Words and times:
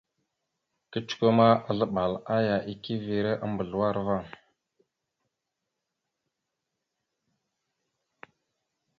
Kecəkwe 0.91 1.29
ma, 1.37 1.47
azləɓal 1.69 2.13
aya 2.35 2.55
ekeve 2.71 3.29
a 3.43 3.45
mbazləwar 3.51 3.95
va. 4.07 4.17